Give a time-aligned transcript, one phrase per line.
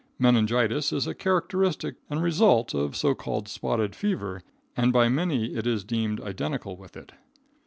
[0.17, 4.41] Meningitis is a characteristic and result of so called spotted fever,
[4.75, 7.11] and by many it is deemed identical with it.